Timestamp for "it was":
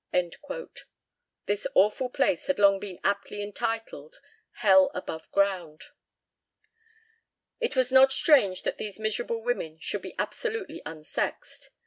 7.59-7.91